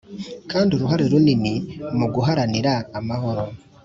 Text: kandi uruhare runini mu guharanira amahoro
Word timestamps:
kandi 0.51 0.69
uruhare 0.73 1.03
runini 1.11 1.53
mu 1.97 2.05
guharanira 2.13 2.73
amahoro 2.99 3.43